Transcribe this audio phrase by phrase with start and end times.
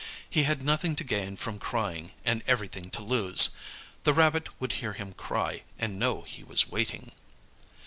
[0.27, 3.49] He had nothing to gain from crying, and everything to lose;
[4.03, 7.11] the rabbit would hear him cry and know he was waiting.